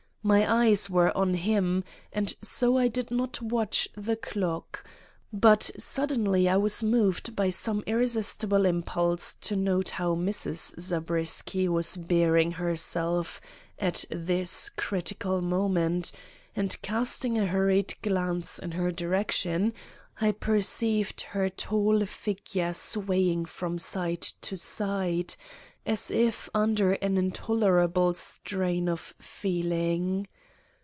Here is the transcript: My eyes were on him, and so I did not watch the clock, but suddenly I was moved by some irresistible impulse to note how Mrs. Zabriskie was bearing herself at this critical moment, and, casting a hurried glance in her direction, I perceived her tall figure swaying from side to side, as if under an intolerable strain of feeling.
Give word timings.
My 0.23 0.67
eyes 0.69 0.87
were 0.87 1.09
on 1.17 1.33
him, 1.33 1.83
and 2.13 2.31
so 2.43 2.77
I 2.77 2.89
did 2.89 3.09
not 3.09 3.41
watch 3.41 3.89
the 3.97 4.15
clock, 4.15 4.85
but 5.33 5.71
suddenly 5.79 6.47
I 6.47 6.57
was 6.57 6.83
moved 6.83 7.35
by 7.35 7.49
some 7.49 7.83
irresistible 7.87 8.67
impulse 8.67 9.33
to 9.41 9.55
note 9.55 9.89
how 9.97 10.13
Mrs. 10.13 10.79
Zabriskie 10.79 11.67
was 11.67 11.97
bearing 11.97 12.51
herself 12.51 13.41
at 13.79 14.05
this 14.11 14.69
critical 14.69 15.41
moment, 15.41 16.11
and, 16.55 16.79
casting 16.83 17.39
a 17.39 17.47
hurried 17.47 17.95
glance 18.03 18.59
in 18.59 18.73
her 18.73 18.91
direction, 18.91 19.73
I 20.23 20.33
perceived 20.33 21.21
her 21.21 21.49
tall 21.49 22.05
figure 22.05 22.73
swaying 22.75 23.45
from 23.45 23.79
side 23.79 24.21
to 24.21 24.55
side, 24.55 25.35
as 25.83 26.11
if 26.11 26.47
under 26.53 26.91
an 26.93 27.17
intolerable 27.17 28.13
strain 28.13 28.87
of 28.87 29.15
feeling. 29.17 30.27